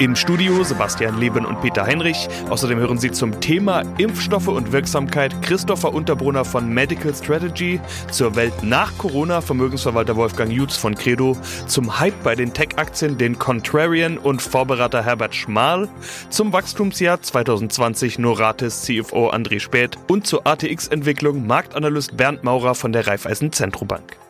Im 0.00 0.16
Studio 0.16 0.64
Sebastian 0.64 1.20
Leben 1.20 1.44
und 1.44 1.60
Peter 1.60 1.84
Heinrich. 1.84 2.26
Außerdem 2.48 2.78
hören 2.78 2.96
Sie 2.96 3.10
zum 3.10 3.38
Thema 3.38 3.82
Impfstoffe 3.98 4.48
und 4.48 4.72
Wirksamkeit 4.72 5.42
Christopher 5.42 5.92
Unterbrunner 5.92 6.46
von 6.46 6.72
Medical 6.72 7.14
Strategy, 7.14 7.78
zur 8.10 8.34
Welt 8.34 8.62
nach 8.62 8.96
Corona 8.96 9.42
Vermögensverwalter 9.42 10.16
Wolfgang 10.16 10.50
Jutz 10.50 10.74
von 10.74 10.94
Credo, 10.94 11.36
zum 11.66 12.00
Hype 12.00 12.22
bei 12.24 12.34
den 12.34 12.54
Tech-Aktien 12.54 13.18
den 13.18 13.38
Contrarian 13.38 14.16
und 14.16 14.40
Vorberater 14.40 15.04
Herbert 15.04 15.34
Schmal, 15.34 15.86
zum 16.30 16.54
Wachstumsjahr 16.54 17.20
2020 17.20 18.18
Noratis 18.18 18.80
CFO 18.80 19.28
André 19.28 19.60
Späth 19.60 19.98
und 20.08 20.26
zur 20.26 20.46
ATX-Entwicklung 20.46 21.46
Marktanalyst 21.46 22.16
Bernd 22.16 22.42
Maurer 22.42 22.74
von 22.74 22.94
der 22.94 23.06
Raiffeisen 23.06 23.52
Zentrobank. 23.52 24.16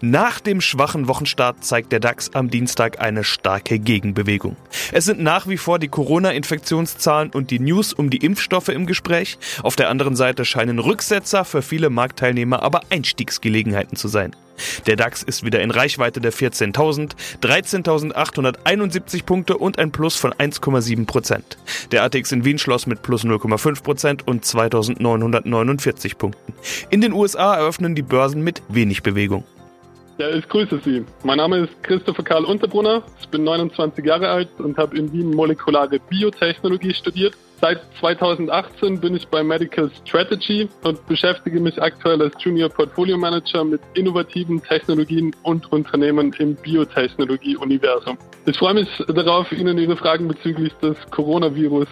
Nach 0.00 0.40
dem 0.40 0.60
schwachen 0.60 1.08
Wochenstart 1.08 1.64
zeigt 1.64 1.92
der 1.92 2.00
DAX 2.00 2.30
am 2.34 2.50
Dienstag 2.50 3.00
eine 3.00 3.24
starke 3.24 3.78
Gegenbewegung. 3.78 4.56
Es 4.92 5.04
sind 5.04 5.20
nach 5.20 5.48
wie 5.48 5.56
vor 5.56 5.78
die 5.78 5.88
Corona-Infektionszahlen 5.88 7.30
und 7.30 7.50
die 7.50 7.60
News 7.60 7.92
um 7.92 8.10
die 8.10 8.18
Impfstoffe 8.18 8.68
im 8.68 8.86
Gespräch. 8.86 9.38
Auf 9.62 9.76
der 9.76 9.88
anderen 9.88 10.16
Seite 10.16 10.44
scheinen 10.44 10.78
Rücksetzer 10.78 11.44
für 11.44 11.62
viele 11.62 11.90
Marktteilnehmer 11.90 12.62
aber 12.62 12.80
Einstiegsgelegenheiten 12.90 13.96
zu 13.96 14.08
sein. 14.08 14.34
Der 14.86 14.96
DAX 14.96 15.22
ist 15.22 15.44
wieder 15.44 15.60
in 15.60 15.70
Reichweite 15.70 16.20
der 16.20 16.32
14.000, 16.32 17.12
13.871 17.42 19.24
Punkte 19.24 19.58
und 19.58 19.78
ein 19.78 19.90
Plus 19.90 20.16
von 20.16 20.32
1,7 20.32 21.06
Prozent. 21.06 21.58
Der 21.90 22.04
ATX 22.04 22.32
in 22.32 22.44
Wien 22.44 22.58
schloss 22.58 22.86
mit 22.86 23.02
plus 23.02 23.24
0,5 23.24 23.82
Prozent 23.82 24.26
und 24.26 24.44
2.949 24.44 26.16
Punkten. 26.16 26.52
In 26.90 27.00
den 27.00 27.12
USA 27.12 27.56
eröffnen 27.56 27.94
die 27.94 28.02
Börsen 28.02 28.42
mit 28.42 28.62
wenig 28.68 29.02
Bewegung. 29.02 29.44
Ja, 30.16 30.30
ich 30.30 30.48
grüße 30.48 30.78
Sie. 30.84 31.04
Mein 31.24 31.38
Name 31.38 31.58
ist 31.58 31.82
Christopher 31.82 32.22
Karl 32.22 32.44
Unterbrunner. 32.44 33.02
Ich 33.20 33.28
bin 33.30 33.42
29 33.42 34.04
Jahre 34.04 34.28
alt 34.28 34.48
und 34.58 34.78
habe 34.78 34.96
in 34.96 35.12
Wien 35.12 35.30
molekulare 35.30 35.98
Biotechnologie 35.98 36.94
studiert. 36.94 37.34
Seit 37.60 37.80
2018 37.98 39.00
bin 39.00 39.16
ich 39.16 39.26
bei 39.26 39.42
Medical 39.42 39.90
Strategy 40.06 40.68
und 40.84 41.04
beschäftige 41.06 41.58
mich 41.58 41.82
aktuell 41.82 42.22
als 42.22 42.34
Junior 42.38 42.68
Portfolio 42.68 43.18
Manager 43.18 43.64
mit 43.64 43.80
innovativen 43.94 44.62
Technologien 44.62 45.34
und 45.42 45.72
Unternehmen 45.72 46.32
im 46.38 46.54
Biotechnologie-Universum. 46.54 48.16
Ich 48.46 48.56
freue 48.56 48.74
mich 48.74 48.88
darauf, 49.08 49.50
Ihnen 49.50 49.78
Ihre 49.78 49.96
Fragen 49.96 50.28
bezüglich 50.28 50.72
des 50.74 50.96
Coronavirus 51.10 51.88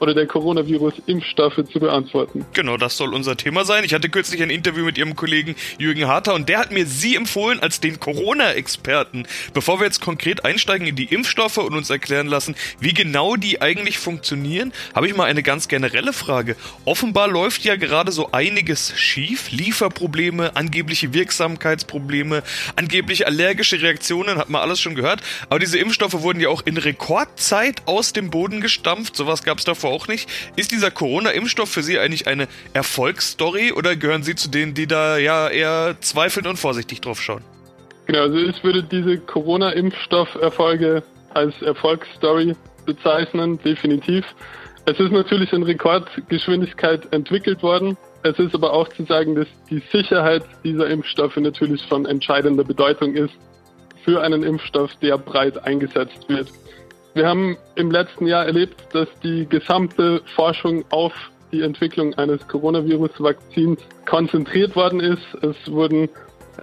oder 0.00 0.14
der 0.14 0.26
Coronavirus-Impfstoffe 0.26 1.64
zu 1.72 1.80
beantworten. 1.80 2.44
Genau, 2.52 2.76
das 2.76 2.96
soll 2.96 3.14
unser 3.14 3.36
Thema 3.36 3.64
sein. 3.64 3.84
Ich 3.84 3.94
hatte 3.94 4.08
kürzlich 4.08 4.42
ein 4.42 4.50
Interview 4.50 4.84
mit 4.84 4.98
Ihrem 4.98 5.16
Kollegen 5.16 5.56
Jürgen 5.78 6.06
Harter 6.06 6.34
und 6.34 6.48
der 6.48 6.58
hat 6.58 6.70
mir 6.70 6.86
Sie 6.86 7.16
empfohlen 7.16 7.60
als 7.60 7.80
den 7.80 8.00
Corona-Experten. 8.00 9.26
Bevor 9.54 9.80
wir 9.80 9.86
jetzt 9.86 10.00
konkret 10.00 10.44
einsteigen 10.44 10.86
in 10.86 10.96
die 10.96 11.04
Impfstoffe 11.04 11.58
und 11.58 11.74
uns 11.74 11.90
erklären 11.90 12.26
lassen, 12.26 12.54
wie 12.80 12.94
genau 12.94 13.36
die 13.36 13.60
eigentlich 13.60 13.98
funktionieren, 13.98 14.72
habe 14.94 15.06
ich 15.06 15.16
mal 15.16 15.24
eine 15.24 15.42
ganz 15.42 15.68
generelle 15.68 16.12
Frage. 16.12 16.56
Offenbar 16.84 17.28
läuft 17.28 17.64
ja 17.64 17.76
gerade 17.76 18.12
so 18.12 18.32
einiges 18.32 18.92
schief. 18.98 19.50
Lieferprobleme, 19.50 20.56
angebliche 20.56 21.12
Wirksamkeitsprobleme, 21.12 22.42
angebliche 22.76 23.26
allergische 23.26 23.80
Reaktionen, 23.80 24.38
hat 24.38 24.50
man 24.50 24.62
alles 24.62 24.80
schon 24.80 24.94
gehört. 24.94 25.20
Aber 25.48 25.58
diese 25.58 25.78
Impfstoffe 25.78 26.22
wurden 26.22 26.40
ja 26.40 26.48
auch 26.48 26.62
in 26.64 26.76
Rekordzeit 26.76 27.82
aus 27.86 28.12
dem 28.12 28.30
Boden 28.30 28.60
gestampft. 28.60 29.16
Sowas 29.16 29.42
gab 29.42 29.58
es 29.58 29.64
davor 29.64 29.81
auch 29.88 30.08
nicht. 30.08 30.28
Ist 30.56 30.70
dieser 30.70 30.90
Corona-Impfstoff 30.90 31.70
für 31.70 31.82
Sie 31.82 31.98
eigentlich 31.98 32.26
eine 32.26 32.48
Erfolgsstory 32.72 33.72
oder 33.72 33.96
gehören 33.96 34.22
Sie 34.22 34.34
zu 34.34 34.50
denen, 34.50 34.74
die 34.74 34.86
da 34.86 35.18
ja 35.18 35.48
eher 35.48 35.96
zweifelnd 36.00 36.46
und 36.46 36.56
vorsichtig 36.58 37.00
drauf 37.00 37.20
schauen? 37.20 37.42
Genau, 38.06 38.22
also 38.22 38.36
ich 38.36 38.62
würde 38.64 38.82
diese 38.82 39.18
Corona-Impfstoff-Erfolge 39.18 41.02
als 41.34 41.54
Erfolgsstory 41.62 42.54
bezeichnen, 42.84 43.58
definitiv. 43.64 44.24
Es 44.84 44.98
ist 44.98 45.12
natürlich 45.12 45.52
in 45.52 45.62
Rekordgeschwindigkeit 45.62 47.12
entwickelt 47.12 47.62
worden. 47.62 47.96
Es 48.24 48.38
ist 48.38 48.54
aber 48.54 48.72
auch 48.72 48.88
zu 48.88 49.04
sagen, 49.04 49.34
dass 49.34 49.46
die 49.70 49.82
Sicherheit 49.92 50.42
dieser 50.64 50.88
Impfstoffe 50.88 51.36
natürlich 51.36 51.82
von 51.86 52.06
entscheidender 52.06 52.64
Bedeutung 52.64 53.14
ist 53.14 53.34
für 54.04 54.20
einen 54.20 54.42
Impfstoff, 54.42 54.94
der 54.96 55.18
breit 55.18 55.64
eingesetzt 55.64 56.28
wird. 56.28 56.48
Wir 57.14 57.26
haben 57.26 57.58
im 57.74 57.90
letzten 57.90 58.26
Jahr 58.26 58.46
erlebt, 58.46 58.76
dass 58.92 59.08
die 59.22 59.46
gesamte 59.46 60.22
Forschung 60.34 60.84
auf 60.90 61.12
die 61.52 61.60
Entwicklung 61.60 62.14
eines 62.14 62.46
Coronavirus-Vakzins 62.48 63.80
konzentriert 64.06 64.74
worden 64.74 65.00
ist. 65.00 65.22
Es 65.42 65.56
wurden 65.70 66.08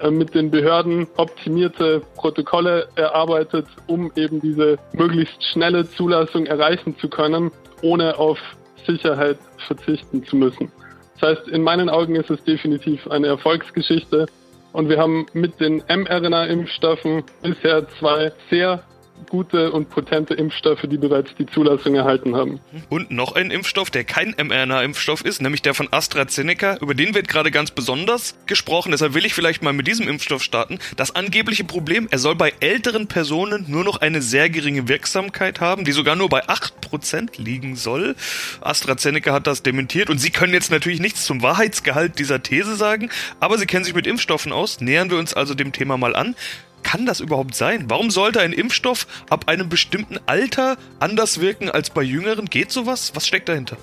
äh, 0.01 0.09
mit 0.09 0.33
den 0.33 0.49
Behörden 0.49 1.07
optimierte 1.17 2.01
Protokolle 2.15 2.87
erarbeitet, 2.95 3.67
um 3.85 4.11
eben 4.15 4.41
diese 4.41 4.79
möglichst 4.93 5.43
schnelle 5.43 5.87
Zulassung 5.87 6.47
erreichen 6.47 6.97
zu 6.97 7.09
können, 7.09 7.51
ohne 7.83 8.17
auf 8.17 8.39
Sicherheit 8.87 9.37
verzichten 9.67 10.23
zu 10.25 10.35
müssen. 10.35 10.71
Das 11.19 11.37
heißt, 11.37 11.47
in 11.49 11.61
meinen 11.61 11.89
Augen 11.89 12.15
ist 12.15 12.31
es 12.31 12.43
definitiv 12.43 13.07
eine 13.07 13.27
Erfolgsgeschichte. 13.27 14.25
Und 14.71 14.89
wir 14.89 14.97
haben 14.97 15.25
mit 15.33 15.59
den 15.59 15.83
mRNA-Impfstoffen 15.87 17.23
bisher 17.41 17.87
zwei 17.99 18.31
sehr 18.49 18.83
gute 19.29 19.71
und 19.71 19.89
potente 19.89 20.33
Impfstoffe, 20.33 20.81
die 20.83 20.97
bereits 20.97 21.33
die 21.35 21.45
Zulassung 21.45 21.95
erhalten 21.95 22.35
haben. 22.35 22.59
Und 22.89 23.11
noch 23.11 23.33
ein 23.33 23.51
Impfstoff, 23.51 23.89
der 23.89 24.03
kein 24.03 24.35
mRNA-Impfstoff 24.37 25.23
ist, 25.23 25.41
nämlich 25.41 25.61
der 25.61 25.73
von 25.73 25.87
AstraZeneca. 25.91 26.77
Über 26.81 26.93
den 26.93 27.13
wird 27.13 27.27
gerade 27.27 27.51
ganz 27.51 27.71
besonders 27.71 28.35
gesprochen. 28.45 28.91
Deshalb 28.91 29.13
will 29.13 29.25
ich 29.25 29.33
vielleicht 29.33 29.63
mal 29.63 29.73
mit 29.73 29.87
diesem 29.87 30.07
Impfstoff 30.07 30.43
starten. 30.43 30.79
Das 30.95 31.15
angebliche 31.15 31.63
Problem, 31.63 32.07
er 32.11 32.19
soll 32.19 32.35
bei 32.35 32.53
älteren 32.59 33.07
Personen 33.07 33.65
nur 33.67 33.83
noch 33.83 33.97
eine 33.97 34.21
sehr 34.21 34.49
geringe 34.49 34.87
Wirksamkeit 34.87 35.59
haben, 35.61 35.85
die 35.85 35.91
sogar 35.91 36.15
nur 36.15 36.29
bei 36.29 36.47
8% 36.47 37.41
liegen 37.41 37.75
soll. 37.75 38.15
AstraZeneca 38.61 39.33
hat 39.33 39.47
das 39.47 39.63
dementiert 39.63 40.09
und 40.09 40.19
Sie 40.19 40.31
können 40.31 40.53
jetzt 40.53 40.71
natürlich 40.71 40.99
nichts 40.99 41.25
zum 41.25 41.41
Wahrheitsgehalt 41.41 42.19
dieser 42.19 42.43
These 42.43 42.75
sagen, 42.75 43.09
aber 43.39 43.57
Sie 43.57 43.65
kennen 43.65 43.83
sich 43.83 43.95
mit 43.95 44.07
Impfstoffen 44.07 44.51
aus. 44.51 44.81
Nähern 44.81 45.09
wir 45.09 45.17
uns 45.17 45.33
also 45.33 45.53
dem 45.53 45.71
Thema 45.71 45.97
mal 45.97 46.15
an 46.15 46.35
kann 46.89 47.05
das 47.05 47.19
überhaupt 47.19 47.53
sein? 47.53 47.85
Warum 47.87 48.09
sollte 48.09 48.39
ein 48.39 48.51
Impfstoff 48.51 49.05
ab 49.29 49.43
einem 49.47 49.69
bestimmten 49.69 50.17
Alter 50.25 50.75
anders 50.99 51.39
wirken 51.39 51.69
als 51.69 51.91
bei 51.91 52.01
Jüngeren? 52.01 52.45
Geht 52.45 52.71
sowas? 52.71 53.11
Was 53.13 53.27
steckt 53.27 53.47
dahinter? 53.47 53.77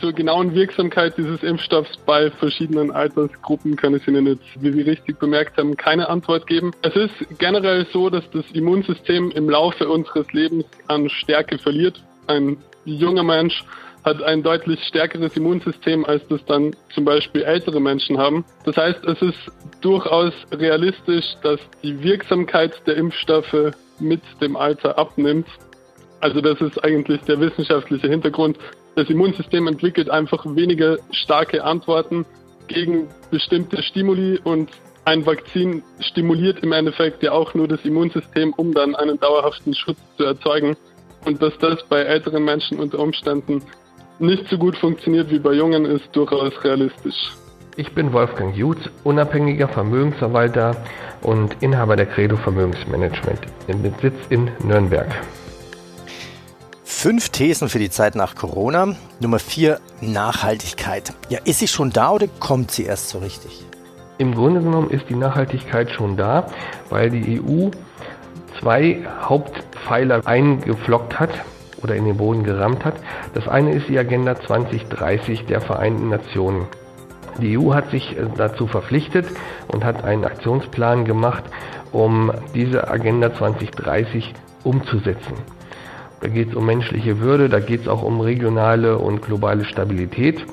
Zur 0.00 0.12
genauen 0.12 0.52
Wirksamkeit 0.52 1.16
dieses 1.16 1.44
Impfstoffs 1.44 1.96
bei 2.04 2.32
verschiedenen 2.32 2.90
Altersgruppen 2.90 3.76
kann 3.76 3.94
ich 3.94 4.08
Ihnen 4.08 4.26
jetzt, 4.26 4.42
wie 4.58 4.72
Sie 4.72 4.80
richtig 4.80 5.20
bemerkt 5.20 5.56
haben, 5.58 5.76
keine 5.76 6.08
Antwort 6.08 6.48
geben. 6.48 6.72
Es 6.82 6.96
ist 6.96 7.14
generell 7.38 7.86
so, 7.92 8.10
dass 8.10 8.28
das 8.32 8.44
Immunsystem 8.52 9.30
im 9.30 9.48
Laufe 9.48 9.88
unseres 9.88 10.32
Lebens 10.32 10.64
an 10.88 11.08
Stärke 11.08 11.56
verliert. 11.58 12.02
Ein 12.26 12.56
junger 12.84 13.22
Mensch 13.22 13.62
hat 14.04 14.22
ein 14.22 14.42
deutlich 14.42 14.82
stärkeres 14.84 15.36
Immunsystem, 15.36 16.04
als 16.04 16.26
das 16.28 16.44
dann 16.44 16.76
zum 16.94 17.04
Beispiel 17.04 17.42
ältere 17.42 17.80
Menschen 17.80 18.18
haben. 18.18 18.44
Das 18.64 18.76
heißt, 18.76 19.04
es 19.04 19.22
ist 19.22 19.38
durchaus 19.80 20.32
realistisch, 20.52 21.24
dass 21.42 21.58
die 21.82 22.02
Wirksamkeit 22.02 22.86
der 22.86 22.96
Impfstoffe 22.96 23.72
mit 23.98 24.20
dem 24.40 24.56
Alter 24.56 24.98
abnimmt. 24.98 25.46
Also 26.20 26.40
das 26.40 26.60
ist 26.60 26.82
eigentlich 26.84 27.20
der 27.22 27.40
wissenschaftliche 27.40 28.08
Hintergrund. 28.08 28.58
Das 28.94 29.08
Immunsystem 29.08 29.66
entwickelt 29.66 30.10
einfach 30.10 30.44
weniger 30.54 30.98
starke 31.10 31.64
Antworten 31.64 32.26
gegen 32.68 33.08
bestimmte 33.30 33.82
Stimuli 33.82 34.38
und 34.44 34.70
ein 35.06 35.26
Vakzin 35.26 35.82
stimuliert 36.00 36.60
im 36.60 36.72
Endeffekt 36.72 37.22
ja 37.22 37.32
auch 37.32 37.52
nur 37.54 37.68
das 37.68 37.84
Immunsystem, 37.84 38.54
um 38.54 38.72
dann 38.72 38.94
einen 38.94 39.18
dauerhaften 39.18 39.74
Schutz 39.74 39.98
zu 40.16 40.24
erzeugen. 40.24 40.76
Und 41.26 41.42
dass 41.42 41.56
das 41.58 41.82
bei 41.88 42.00
älteren 42.00 42.44
Menschen 42.44 42.78
unter 42.78 42.98
Umständen 42.98 43.62
nicht 44.18 44.48
so 44.48 44.58
gut 44.58 44.76
funktioniert 44.76 45.30
wie 45.30 45.38
bei 45.38 45.52
Jungen, 45.52 45.84
ist 45.84 46.04
durchaus 46.12 46.52
realistisch. 46.62 47.32
Ich 47.76 47.92
bin 47.92 48.12
Wolfgang 48.12 48.56
Jutz, 48.56 48.78
unabhängiger 49.02 49.66
Vermögensverwalter 49.66 50.76
und 51.22 51.56
Inhaber 51.60 51.96
der 51.96 52.06
Credo 52.06 52.36
Vermögensmanagement 52.36 53.40
mit 53.82 54.00
Sitz 54.00 54.14
in 54.28 54.50
Nürnberg. 54.62 55.08
Fünf 56.84 57.30
Thesen 57.30 57.68
für 57.68 57.80
die 57.80 57.90
Zeit 57.90 58.14
nach 58.14 58.36
Corona. 58.36 58.94
Nummer 59.20 59.38
vier, 59.38 59.80
Nachhaltigkeit. 60.00 61.12
Ja, 61.28 61.40
ist 61.44 61.58
sie 61.58 61.68
schon 61.68 61.90
da 61.90 62.12
oder 62.12 62.28
kommt 62.38 62.70
sie 62.70 62.84
erst 62.84 63.08
so 63.08 63.18
richtig? 63.18 63.64
Im 64.18 64.34
Grunde 64.34 64.60
genommen 64.60 64.90
ist 64.90 65.08
die 65.08 65.16
Nachhaltigkeit 65.16 65.90
schon 65.90 66.16
da, 66.16 66.46
weil 66.90 67.10
die 67.10 67.40
EU 67.40 67.70
zwei 68.60 69.04
Hauptpfeiler 69.20 70.24
eingeflockt 70.24 71.18
hat 71.18 71.30
oder 71.84 71.94
in 71.94 72.06
den 72.06 72.16
Boden 72.16 72.42
gerammt 72.42 72.84
hat. 72.84 72.94
Das 73.34 73.46
eine 73.46 73.72
ist 73.72 73.88
die 73.88 73.98
Agenda 73.98 74.34
2030 74.34 75.44
der 75.46 75.60
Vereinten 75.60 76.08
Nationen. 76.08 76.66
Die 77.40 77.58
EU 77.58 77.74
hat 77.74 77.90
sich 77.90 78.16
äh, 78.16 78.26
dazu 78.36 78.66
verpflichtet 78.66 79.26
und 79.68 79.84
hat 79.84 80.02
einen 80.02 80.24
Aktionsplan 80.24 81.04
gemacht, 81.04 81.44
um 81.92 82.32
diese 82.54 82.88
Agenda 82.88 83.32
2030 83.34 84.34
umzusetzen. 84.64 85.34
Da 86.20 86.28
geht 86.28 86.48
es 86.48 86.54
um 86.54 86.64
menschliche 86.64 87.20
Würde, 87.20 87.48
da 87.48 87.60
geht 87.60 87.82
es 87.82 87.88
auch 87.88 88.02
um 88.02 88.20
regionale 88.20 88.98
und 88.98 89.20
globale 89.20 89.64
Stabilität, 89.64 90.44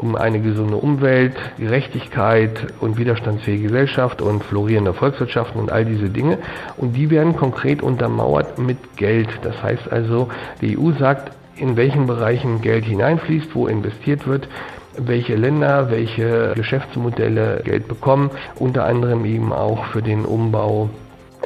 um 0.00 0.16
eine 0.16 0.40
gesunde 0.40 0.76
Umwelt, 0.76 1.34
Gerechtigkeit 1.58 2.68
und 2.80 2.96
widerstandsfähige 2.96 3.64
Gesellschaft 3.64 4.22
und 4.22 4.42
florierende 4.42 4.94
Volkswirtschaften 4.94 5.60
und 5.60 5.70
all 5.70 5.84
diese 5.84 6.08
Dinge. 6.08 6.38
Und 6.78 6.94
die 6.94 7.10
werden 7.10 7.36
konkret 7.36 7.82
untermauert 7.82 8.58
mit 8.58 8.96
Geld. 8.96 9.28
Das 9.42 9.62
heißt 9.62 9.92
also, 9.92 10.28
die 10.62 10.78
EU 10.78 10.92
sagt, 10.98 11.32
in 11.56 11.76
welchen 11.76 12.06
Bereichen 12.06 12.62
Geld 12.62 12.86
hineinfließt, 12.86 13.54
wo 13.54 13.66
investiert 13.66 14.26
wird, 14.26 14.48
welche 14.96 15.36
Länder, 15.36 15.90
welche 15.90 16.52
Geschäftsmodelle 16.54 17.60
Geld 17.64 17.86
bekommen, 17.86 18.30
unter 18.56 18.86
anderem 18.86 19.26
eben 19.26 19.52
auch 19.52 19.84
für 19.86 20.02
den 20.02 20.24
Umbau 20.24 20.88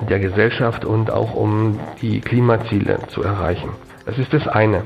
der 0.08 0.20
Gesellschaft 0.20 0.84
und 0.84 1.10
auch 1.10 1.34
um 1.34 1.80
die 2.00 2.20
Klimaziele 2.20 2.98
zu 3.08 3.22
erreichen. 3.22 3.70
Das 4.06 4.18
ist 4.18 4.32
das 4.32 4.46
eine. 4.46 4.82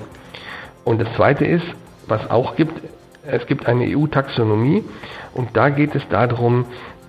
Und 0.85 1.00
das 1.00 1.09
zweite 1.17 1.44
ist, 1.44 1.67
was 2.06 2.31
auch 2.31 2.56
gibt, 2.56 2.81
es 3.29 3.47
gibt 3.47 3.67
eine 3.67 3.85
EU-Taxonomie 3.85 4.85
und 5.35 5.57
da 5.57 5.69
geht 5.69 5.95
es 5.95 6.07
darum, 6.09 6.65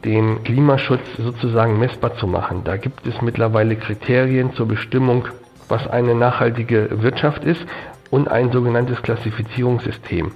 den 0.06 0.44
Klimaschutz 0.44 1.01
sozusagen 1.18 1.80
messbar 1.80 2.16
zu 2.18 2.27
machen. 2.27 2.62
Da 2.63 2.77
gibt 2.77 3.06
es 3.06 3.21
mittlerweile 3.21 3.75
Kriterien 3.75 4.54
zur 4.54 4.68
Bestimmung, 4.68 5.27
was 5.68 5.88
eine 5.88 6.16
nachhaltige 6.16 7.01
Wirtschaft 7.01 7.44
ist 7.44 7.66
und 8.11 8.27
ein 8.27 8.51
sogenanntes 8.51 9.01
Klassifizierungssystem. 9.01 10.31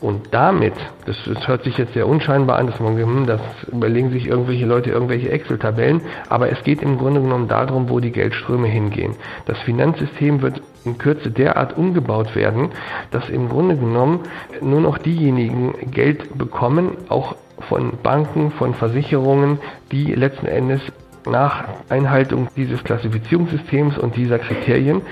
Und 0.00 0.28
damit, 0.32 0.74
das, 1.06 1.16
das, 1.26 1.46
hört 1.48 1.64
sich 1.64 1.76
jetzt 1.76 1.94
sehr 1.94 2.06
unscheinbar 2.06 2.58
an, 2.58 2.68
dass 2.68 2.80
man, 2.80 2.96
hm, 2.96 3.26
das 3.26 3.40
überlegen 3.70 4.10
sich 4.10 4.26
irgendwelche 4.26 4.66
Leute 4.66 4.90
irgendwelche 4.90 5.30
Excel-Tabellen, 5.30 6.02
aber 6.28 6.50
es 6.50 6.62
geht 6.62 6.82
im 6.82 6.98
Grunde 6.98 7.20
genommen 7.20 7.48
darum, 7.48 7.90
wo 7.90 8.00
die 8.00 8.12
Geldströme 8.12 8.68
hingehen. 8.68 9.16
Das 9.46 9.58
Finanzsystem 9.60 10.40
wird 10.42 10.62
in 10.84 10.98
Kürze 10.98 11.30
derart 11.30 11.76
umgebaut 11.76 12.34
werden, 12.34 12.70
dass 13.10 13.28
im 13.28 13.48
Grunde 13.48 13.76
genommen 13.76 14.20
nur 14.60 14.80
noch 14.80 14.98
diejenigen 14.98 15.74
Geld 15.90 16.38
bekommen, 16.38 16.96
auch 17.08 17.36
von 17.68 17.98
Banken, 18.02 18.52
von 18.52 18.74
Versicherungen, 18.74 19.58
die 19.90 20.14
letzten 20.14 20.46
Endes 20.46 20.80
nach 21.26 21.64
Einhaltung 21.88 22.48
dieses 22.56 22.82
Klassifizierungssystems 22.84 23.98
und 23.98 24.16
dieser 24.16 24.38
Kriterien 24.38 25.02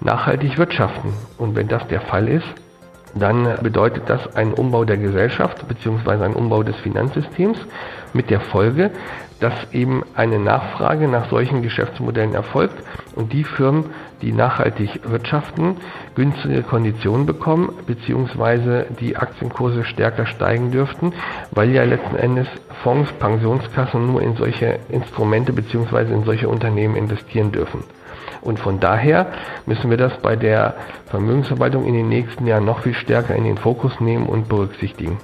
nachhaltig 0.00 0.58
wirtschaften. 0.58 1.12
Und 1.38 1.56
wenn 1.56 1.68
das 1.68 1.86
der 1.88 2.00
Fall 2.00 2.28
ist, 2.28 2.46
dann 3.14 3.56
bedeutet 3.62 4.04
das 4.08 4.36
einen 4.36 4.52
Umbau 4.52 4.84
der 4.84 4.96
Gesellschaft 4.96 5.66
bzw. 5.66 6.24
einen 6.24 6.34
Umbau 6.34 6.62
des 6.62 6.76
Finanzsystems 6.76 7.58
mit 8.12 8.30
der 8.30 8.40
Folge, 8.40 8.90
dass 9.40 9.54
eben 9.72 10.04
eine 10.14 10.38
Nachfrage 10.38 11.08
nach 11.08 11.28
solchen 11.30 11.62
Geschäftsmodellen 11.62 12.34
erfolgt 12.34 12.76
und 13.16 13.32
die 13.32 13.44
Firmen, 13.44 13.86
die 14.22 14.32
nachhaltig 14.32 15.00
wirtschaften, 15.10 15.78
günstige 16.14 16.62
Konditionen 16.62 17.26
bekommen 17.26 17.72
bzw. 17.86 18.84
die 19.00 19.16
Aktienkurse 19.16 19.84
stärker 19.84 20.26
steigen 20.26 20.70
dürften, 20.70 21.14
weil 21.52 21.70
ja 21.70 21.84
letzten 21.84 22.16
Endes 22.16 22.48
Fonds, 22.82 23.10
Pensionskassen 23.14 24.06
nur 24.06 24.22
in 24.22 24.36
solche 24.36 24.78
Instrumente 24.90 25.52
bzw. 25.52 26.12
in 26.12 26.24
solche 26.24 26.48
Unternehmen 26.48 26.96
investieren 26.96 27.50
dürfen. 27.50 27.82
Und 28.42 28.58
von 28.58 28.80
daher 28.80 29.32
müssen 29.66 29.90
wir 29.90 29.96
das 29.96 30.16
bei 30.22 30.36
der 30.36 30.74
Vermögensverwaltung 31.06 31.84
in 31.86 31.94
den 31.94 32.08
nächsten 32.08 32.46
Jahren 32.46 32.64
noch 32.64 32.82
viel 32.82 32.94
stärker 32.94 33.34
in 33.34 33.44
den 33.44 33.58
Fokus 33.58 34.00
nehmen 34.00 34.26
und 34.26 34.48
berücksichtigen. 34.48 35.18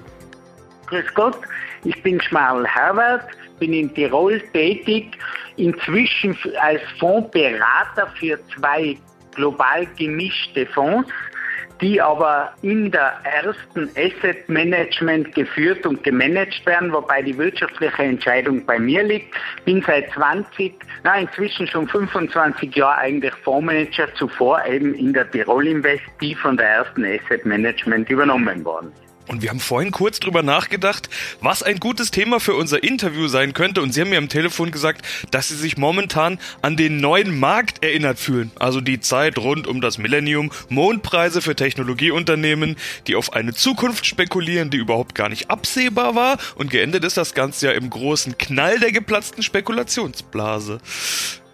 Grüß 0.87 1.15
Gott, 1.15 1.39
ich 1.85 2.03
bin 2.03 2.21
Schmarl 2.21 2.67
Herbert, 2.67 3.25
bin 3.59 3.73
in 3.73 3.93
Tirol 3.95 4.41
tätig, 4.53 5.19
inzwischen 5.57 6.37
als 6.61 6.83
Fondsberater 6.99 8.07
für 8.19 8.39
zwei 8.55 8.97
global 9.35 9.87
gemischte 9.97 10.67
Fonds 10.67 11.09
die 11.81 12.01
aber 12.01 12.53
in 12.63 12.91
der 12.91 13.15
ersten 13.25 13.91
Asset 13.97 14.49
Management 14.49 15.35
geführt 15.35 15.87
und 15.87 16.03
gemanagt 16.03 16.65
werden, 16.67 16.93
wobei 16.93 17.23
die 17.23 17.37
wirtschaftliche 17.37 18.03
Entscheidung 18.03 18.65
bei 18.65 18.79
mir 18.79 19.03
liegt. 19.03 19.35
Bin 19.65 19.83
seit 19.87 20.11
20, 20.13 20.75
na 21.05 21.21
inzwischen 21.21 21.67
schon 21.67 21.89
25 21.89 22.75
Jahre 22.75 22.99
eigentlich 22.99 23.35
Fondsmanager, 23.45 24.13
zuvor 24.15 24.65
eben 24.67 24.95
in 24.95 25.13
der 25.13 25.31
Tirol 25.31 25.67
Invest, 25.67 26.05
die 26.21 26.35
von 26.35 26.57
der 26.57 26.69
ersten 26.69 27.05
Asset 27.05 27.45
Management 27.45 28.09
übernommen 28.11 28.65
worden 28.65 28.93
ist. 28.93 29.06
Und 29.27 29.43
wir 29.43 29.51
haben 29.51 29.61
vorhin 29.61 29.91
kurz 29.91 30.21
drüber 30.21 30.43
nachgedacht, 30.43 31.09
was 31.41 31.63
ein 31.63 31.81
gutes 31.81 32.11
Thema 32.11 32.41
für 32.41 32.55
unser 32.55 32.83
Interview 32.83 33.29
sein 33.29 33.55
könnte. 33.55 33.83
Und 33.83 33.93
Sie 33.93 34.01
haben 34.01 34.11
mir 34.11 34.19
am 34.19 34.29
Telefon 34.29 34.71
gesagt, 34.71 35.05
dass 35.31 35.49
Sie 35.49 35.57
sich 35.57 35.77
momentan 35.77 36.39
an 36.63 36.77
den 36.77 36.99
neuen 36.99 37.39
Markt 37.39 37.83
erinnert 37.83 38.19
fühlen. 38.19 38.53
Also 38.59 38.81
die 38.81 39.01
Zeit 39.01 39.39
rund 39.39 39.67
um 39.67 39.81
das 39.81 39.99
Millennium, 39.99 40.51
Mondpreise 40.69 41.43
für 41.43 41.57
Technologieunternehmen, 41.57 42.77
die 43.07 43.17
auf 43.17 43.33
eine 43.33 43.53
Zukunft 43.53 44.07
spekulieren, 44.07 44.71
die 44.71 44.79
überhaupt 44.79 45.15
gar 45.15 45.29
nicht 45.29 45.51
absehbar 45.51 46.15
war. 46.15 46.39
Und 46.55 46.71
geendet 46.71 47.05
ist 47.05 47.17
das 47.17 47.35
Ganze 47.35 47.67
ja 47.67 47.73
im 47.73 47.91
großen 47.91 48.39
Knall 48.39 48.79
der 48.79 48.93
geplatzten 48.93 49.43
Spekulationsblase. 49.43 50.81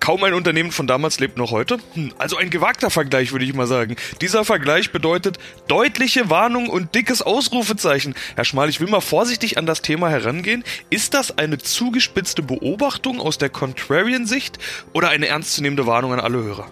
Kaum 0.02 0.25
ein 0.25 0.34
Unternehmen 0.34 0.72
von 0.72 0.88
damals 0.88 1.20
lebt 1.20 1.38
noch 1.38 1.52
heute. 1.52 1.78
Hm, 1.94 2.12
also 2.19 2.37
ein 2.37 2.50
gewagter 2.50 2.90
Vergleich, 2.90 3.31
würde 3.31 3.44
ich 3.44 3.54
mal 3.54 3.69
sagen. 3.69 3.94
Dieser 4.20 4.44
Vergleich 4.44 4.90
bedeutet 4.90 5.38
deutliche 5.69 6.28
Warnung 6.28 6.69
und 6.69 6.96
dickes 6.96 7.22
Ausrufezeichen. 7.22 8.16
Herr 8.34 8.44
Schmal, 8.44 8.69
ich 8.69 8.81
will 8.81 8.88
mal 8.88 9.00
vorsichtig 9.00 9.58
an 9.58 9.66
das 9.66 9.81
Thema 9.81 10.10
herangehen. 10.10 10.64
Ist 10.90 11.14
das 11.14 11.38
eine 11.38 11.58
zugespitzte 11.58 12.43
Beobachtung 12.43 13.20
aus 13.20 13.38
der 13.38 13.49
Contrarian-Sicht 13.49 14.58
oder 14.93 15.10
eine 15.10 15.28
ernstzunehmende 15.28 15.87
Warnung 15.87 16.12
an 16.12 16.19
alle 16.19 16.43
Hörer? 16.43 16.66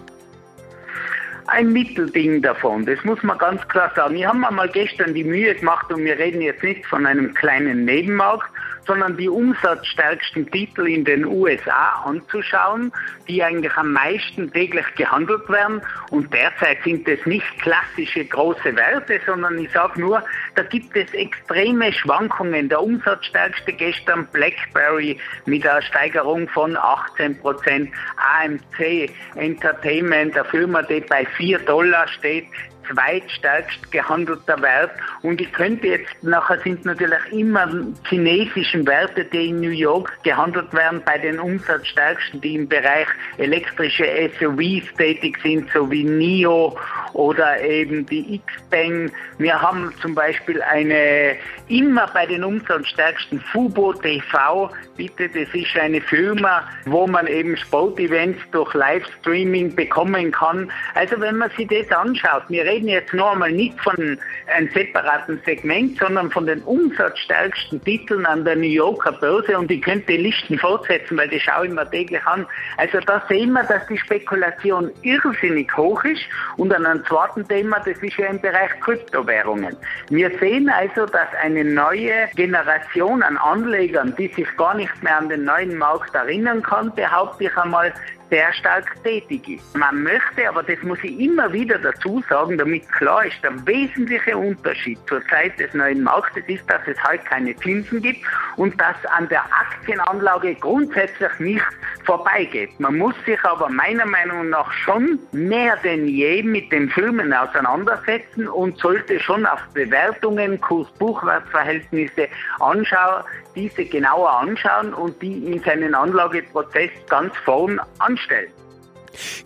ein 1.47 1.73
Mittelding 1.73 2.41
davon. 2.41 2.85
Das 2.85 3.03
muss 3.03 3.21
man 3.23 3.37
ganz 3.37 3.65
klar 3.67 3.91
sagen. 3.93 4.15
Ich 4.15 4.25
habe 4.25 4.37
mir 4.37 4.51
mal 4.51 4.69
gestern 4.69 5.13
die 5.13 5.25
Mühe 5.25 5.53
gemacht 5.53 5.91
und 5.91 6.03
wir 6.05 6.17
reden 6.17 6.41
jetzt 6.41 6.63
nicht 6.63 6.85
von 6.85 7.05
einem 7.05 7.33
kleinen 7.33 7.83
Nebenmarkt, 7.83 8.49
sondern 8.85 9.17
die 9.17 9.29
umsatzstärksten 9.29 10.49
Titel 10.51 10.87
in 10.87 11.05
den 11.05 11.25
USA 11.25 12.03
anzuschauen, 12.05 12.91
die 13.27 13.43
eigentlich 13.43 13.75
am 13.75 13.93
meisten 13.93 14.51
täglich 14.51 14.85
gehandelt 14.95 15.47
werden. 15.49 15.81
Und 16.09 16.33
derzeit 16.33 16.77
sind 16.83 17.07
es 17.07 17.25
nicht 17.25 17.45
klassische 17.59 18.25
große 18.25 18.75
Werte, 18.75 19.19
sondern 19.25 19.57
ich 19.59 19.71
sage 19.71 19.99
nur, 19.99 20.23
da 20.55 20.63
gibt 20.63 20.95
es 20.95 21.13
extreme 21.13 21.93
Schwankungen. 21.93 22.69
Der 22.69 22.81
umsatzstärkste 22.81 23.73
gestern 23.73 24.27
BlackBerry 24.27 25.17
mit 25.45 25.65
einer 25.67 25.81
Steigerung 25.81 26.47
von 26.49 26.75
18 26.75 27.39
Prozent, 27.39 27.89
AMC 28.17 29.11
Entertainment, 29.35 30.35
eine 30.35 30.45
Firma, 30.45 30.81
die 30.83 31.01
bei 31.01 31.25
4 31.37 31.59
Dollar 31.59 32.07
steht, 32.07 32.45
zweitstärkst 32.87 33.91
gehandelter 33.91 34.61
Wert. 34.61 34.91
Und 35.21 35.41
ich 35.41 35.51
könnte 35.51 35.87
jetzt, 35.87 36.23
nachher 36.23 36.59
sind 36.59 36.85
natürlich 36.85 37.19
immer 37.31 37.69
chinesischen 38.07 38.85
Werte, 38.87 39.25
die 39.25 39.49
in 39.49 39.61
New 39.61 39.69
York 39.69 40.11
gehandelt 40.23 40.73
werden, 40.73 41.01
bei 41.05 41.17
den 41.17 41.39
umsatzstärksten, 41.39 42.41
die 42.41 42.55
im 42.55 42.67
Bereich 42.67 43.07
elektrische 43.37 44.05
SUVs 44.39 44.93
tätig 44.97 45.37
sind, 45.43 45.69
so 45.73 45.89
wie 45.89 46.03
NIO 46.03 46.77
oder 47.13 47.61
eben 47.61 48.05
die 48.05 48.41
Xpeng. 48.45 49.11
Wir 49.37 49.61
haben 49.61 49.93
zum 50.01 50.15
Beispiel 50.15 50.61
eine, 50.61 51.35
immer 51.67 52.07
bei 52.13 52.25
den 52.25 52.43
umsatzstärksten 52.43 53.39
Fubo 53.51 53.93
TV, 53.93 54.69
bitte, 54.97 55.29
das 55.29 55.53
ist 55.53 55.75
eine 55.75 56.01
Firma, 56.01 56.63
wo 56.85 57.07
man 57.07 57.27
eben 57.27 57.57
Sportevents 57.57 58.39
durch 58.51 58.73
Livestreaming 58.73 59.75
bekommen 59.75 60.31
kann. 60.31 60.71
Also 60.95 61.19
wenn 61.19 61.37
man 61.37 61.49
sich 61.51 61.67
das 61.67 61.91
anschaut, 61.91 62.43
wir 62.49 62.65
reden 62.71 62.87
jetzt 62.87 63.13
noch 63.13 63.33
einmal 63.33 63.51
nicht 63.51 63.79
von 63.81 64.17
einem 64.47 64.69
separaten 64.73 65.41
Segment, 65.45 65.97
sondern 65.99 66.31
von 66.31 66.45
den 66.45 66.61
umsatzstärksten 66.61 67.83
Titeln 67.83 68.25
an 68.25 68.45
der 68.45 68.55
New 68.55 68.63
Yorker 68.63 69.11
Börse 69.11 69.57
und 69.57 69.69
ich 69.69 69.81
könnte 69.81 70.05
die 70.07 70.17
Listen 70.17 70.57
fortsetzen, 70.57 71.17
weil 71.17 71.27
die 71.27 71.39
schaue 71.39 71.67
ich 71.67 71.73
mir 71.73 71.89
täglich 71.89 72.25
an. 72.25 72.45
Also 72.77 72.99
da 72.99 73.23
sehen 73.27 73.51
wir, 73.51 73.63
dass 73.63 73.85
die 73.87 73.97
Spekulation 73.97 74.91
irrsinnig 75.01 75.75
hoch 75.75 76.03
ist 76.05 76.21
und 76.57 76.73
an 76.73 76.85
einem 76.85 77.05
zweiten 77.05 77.47
Thema, 77.47 77.79
das 77.79 77.97
ist 78.01 78.17
ja 78.17 78.27
im 78.27 78.39
Bereich 78.39 78.71
Kryptowährungen. 78.79 79.75
Wir 80.09 80.31
sehen 80.39 80.69
also, 80.69 81.05
dass 81.05 81.27
eine 81.41 81.63
neue 81.63 82.27
Generation 82.35 83.21
an 83.23 83.37
Anlegern, 83.37 84.15
die 84.17 84.27
sich 84.27 84.47
gar 84.57 84.75
nicht 84.75 85.03
mehr 85.03 85.17
an 85.17 85.29
den 85.29 85.43
neuen 85.43 85.77
Markt 85.77 86.15
erinnern 86.15 86.61
kann, 86.61 86.93
behaupte 86.95 87.45
ich 87.45 87.57
einmal, 87.57 87.93
sehr 88.31 88.51
stark 88.53 88.85
tätig 89.03 89.47
ist. 89.47 89.77
Man 89.77 90.03
möchte, 90.03 90.47
aber 90.47 90.63
das 90.63 90.81
muss 90.83 90.97
ich 91.03 91.19
immer 91.19 91.51
wieder 91.51 91.77
dazu 91.77 92.23
sagen, 92.29 92.57
da 92.57 92.63
damit 92.63 92.89
klar 92.93 93.25
ist, 93.25 93.43
der 93.43 93.53
wesentliche 93.67 94.37
Unterschied 94.37 94.97
zur 95.07 95.21
Zeit 95.27 95.59
des 95.59 95.73
neuen 95.73 96.03
Marktes 96.03 96.43
ist, 96.47 96.63
dass 96.69 96.81
es 96.87 96.97
halt 97.03 97.25
keine 97.25 97.53
Zinsen 97.57 98.01
gibt 98.01 98.21
und 98.55 98.79
dass 98.79 98.95
an 99.17 99.27
der 99.27 99.43
Aktienanlage 99.43 100.55
grundsätzlich 100.55 101.31
nichts 101.39 101.67
vorbeigeht. 102.05 102.79
Man 102.79 102.97
muss 102.97 103.15
sich 103.25 103.43
aber 103.43 103.67
meiner 103.69 104.05
Meinung 104.05 104.49
nach 104.49 104.71
schon 104.71 105.19
mehr 105.33 105.77
denn 105.83 106.07
je 106.07 106.41
mit 106.41 106.71
den 106.71 106.89
Firmen 106.89 107.33
auseinandersetzen 107.33 108.47
und 108.47 108.77
sollte 108.77 109.19
schon 109.19 109.45
auf 109.45 109.59
Bewertungen, 109.73 110.59
Kurs-Buchwert-Verhältnisse 110.61 112.29
anschauen, 112.59 113.23
diese 113.55 113.85
genauer 113.85 114.29
anschauen 114.29 114.93
und 114.93 115.21
die 115.21 115.51
in 115.51 115.61
seinen 115.63 115.93
Anlageprozess 115.93 116.91
ganz 117.09 117.35
vorn 117.43 117.81
anstellen. 118.21 118.51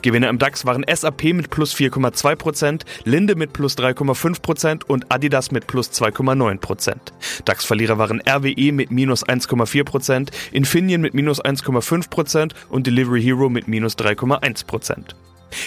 Gewinner 0.03 0.29
im 0.29 0.37
DAX 0.37 0.65
waren 0.67 0.85
SAP 0.87 1.33
mit 1.33 1.49
plus 1.49 1.75
4,2%, 1.75 2.83
Linde 3.03 3.35
mit 3.35 3.51
plus 3.51 3.75
3,5% 3.75 4.83
und 4.85 5.11
Adidas 5.11 5.49
mit 5.49 5.65
plus 5.65 5.91
2,9%. 5.91 6.95
DAX-Verlierer 7.45 7.97
waren 7.97 8.21
RWE 8.21 8.71
mit 8.71 8.91
minus 8.91 9.25
1,4%, 9.25 10.29
Infineon 10.51 11.01
mit 11.01 11.15
minus 11.15 11.43
1,5% 11.43 12.51
und 12.69 12.85
Delivery 12.85 13.23
Hero 13.23 13.49
mit 13.49 13.67
minus 13.67 13.97
3,1%. 13.97 15.15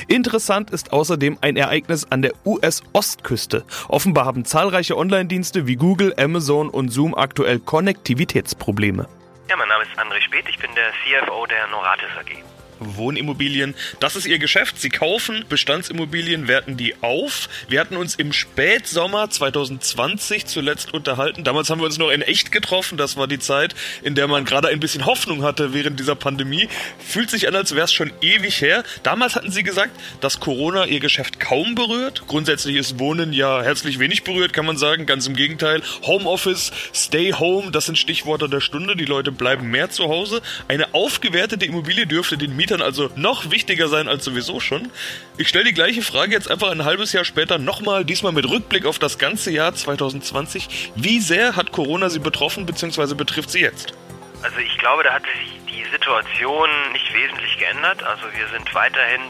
Interessant 0.06 0.70
ist 0.70 0.92
außerdem 0.92 1.38
ein 1.40 1.56
Ereignis 1.56 2.06
an 2.08 2.22
der 2.22 2.32
US-Ostküste. 2.44 3.64
Offenbar 3.88 4.26
haben 4.26 4.44
zahlreiche 4.44 4.96
Online-Dienste 4.96 5.66
wie 5.66 5.76
Google, 5.76 6.14
Amazon 6.18 6.68
und 6.68 6.90
Zoom 6.90 7.16
aktuell 7.16 7.58
Konnektivitätsprobleme. 7.58 9.08
Ja, 9.48 9.56
mein 9.56 9.68
Name 9.68 9.82
ist 9.82 9.98
André 9.98 10.20
Speth, 10.20 10.48
ich 10.48 10.58
bin 10.58 10.70
der 10.76 10.92
CFO 11.02 11.46
der 11.46 11.66
Noratis 11.68 12.10
AG. 12.20 12.57
Wohnimmobilien. 12.80 13.74
Das 14.00 14.16
ist 14.16 14.26
ihr 14.26 14.38
Geschäft. 14.38 14.80
Sie 14.80 14.88
kaufen 14.88 15.44
Bestandsimmobilien, 15.48 16.48
werten 16.48 16.76
die 16.76 16.94
auf. 17.02 17.48
Wir 17.68 17.80
hatten 17.80 17.96
uns 17.96 18.14
im 18.14 18.32
Spätsommer 18.32 19.30
2020 19.30 20.46
zuletzt 20.46 20.94
unterhalten. 20.94 21.44
Damals 21.44 21.70
haben 21.70 21.80
wir 21.80 21.86
uns 21.86 21.98
noch 21.98 22.10
in 22.10 22.22
echt 22.22 22.52
getroffen. 22.52 22.98
Das 22.98 23.16
war 23.16 23.26
die 23.26 23.38
Zeit, 23.38 23.74
in 24.02 24.14
der 24.14 24.28
man 24.28 24.44
gerade 24.44 24.68
ein 24.68 24.80
bisschen 24.80 25.06
Hoffnung 25.06 25.42
hatte 25.42 25.74
während 25.74 25.98
dieser 25.98 26.14
Pandemie. 26.14 26.68
Fühlt 26.98 27.30
sich 27.30 27.48
an, 27.48 27.54
als 27.54 27.74
wäre 27.74 27.84
es 27.84 27.92
schon 27.92 28.12
ewig 28.20 28.60
her. 28.60 28.84
Damals 29.02 29.34
hatten 29.34 29.50
sie 29.50 29.62
gesagt, 29.62 29.92
dass 30.20 30.40
Corona 30.40 30.86
ihr 30.86 31.00
Geschäft 31.00 31.40
kaum 31.40 31.74
berührt. 31.74 32.24
Grundsätzlich 32.26 32.76
ist 32.76 32.98
Wohnen 32.98 33.32
ja 33.32 33.62
herzlich 33.62 33.98
wenig 33.98 34.24
berührt, 34.24 34.52
kann 34.52 34.66
man 34.66 34.76
sagen. 34.76 35.06
Ganz 35.06 35.26
im 35.26 35.34
Gegenteil. 35.34 35.82
Homeoffice, 36.02 36.72
Stay 36.94 37.32
Home, 37.32 37.70
das 37.70 37.86
sind 37.86 37.98
Stichworte 37.98 38.48
der 38.48 38.60
Stunde. 38.60 38.96
Die 38.96 39.04
Leute 39.04 39.32
bleiben 39.32 39.70
mehr 39.70 39.90
zu 39.90 40.04
Hause. 40.04 40.42
Eine 40.68 40.94
aufgewertete 40.94 41.64
Immobilie 41.64 42.06
dürfte 42.06 42.38
den 42.38 42.56
Mietern 42.56 42.67
Mietern 42.68 42.82
also 42.82 43.08
noch 43.16 43.50
wichtiger 43.50 43.88
sein 43.88 44.08
als 44.08 44.26
sowieso 44.26 44.60
schon. 44.60 44.92
Ich 45.38 45.48
stelle 45.48 45.64
die 45.64 45.72
gleiche 45.72 46.02
Frage 46.02 46.32
jetzt 46.32 46.50
einfach 46.50 46.70
ein 46.70 46.84
halbes 46.84 47.14
Jahr 47.14 47.24
später 47.24 47.56
nochmal, 47.56 48.04
diesmal 48.04 48.32
mit 48.32 48.46
Rückblick 48.46 48.84
auf 48.84 48.98
das 48.98 49.16
ganze 49.16 49.50
Jahr 49.50 49.74
2020. 49.74 50.92
Wie 50.94 51.18
sehr 51.20 51.56
hat 51.56 51.72
Corona 51.72 52.10
Sie 52.10 52.18
betroffen 52.18 52.66
bzw. 52.66 53.14
betrifft 53.14 53.48
Sie 53.48 53.60
jetzt? 53.60 53.94
Also 54.42 54.58
ich 54.58 54.76
glaube, 54.76 55.02
da 55.02 55.14
hat 55.14 55.22
sich 55.22 55.58
die 55.66 55.82
Situation 55.90 56.68
nicht 56.92 57.10
wesentlich 57.14 57.56
geändert. 57.58 58.02
Also 58.02 58.24
wir 58.36 58.46
sind 58.48 58.74
weiterhin 58.74 59.22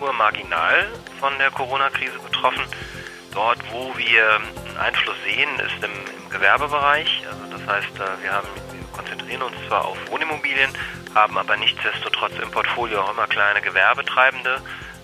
nur 0.00 0.12
marginal 0.12 0.88
von 1.20 1.32
der 1.38 1.52
Corona-Krise 1.52 2.18
betroffen. 2.28 2.64
Dort, 3.32 3.58
wo 3.70 3.94
wir 3.96 4.40
Einfluss 4.80 5.16
sehen, 5.24 5.48
ist 5.60 5.84
im, 5.84 5.92
im 5.92 6.30
Gewerbebereich. 6.30 7.22
Also 7.30 7.56
das 7.56 7.66
heißt, 7.66 7.94
äh, 7.96 8.22
wir 8.22 8.32
haben 8.32 8.48
konzentrieren 8.92 9.42
uns 9.42 9.56
zwar 9.66 9.84
auf 9.84 9.96
Wohnimmobilien, 10.10 10.70
haben 11.14 11.38
aber 11.38 11.56
nichtsdestotrotz 11.56 12.32
im 12.42 12.50
Portfolio 12.50 13.02
auch 13.02 13.12
immer 13.12 13.26
kleine 13.26 13.60
Gewerbetreibende, 13.60 14.60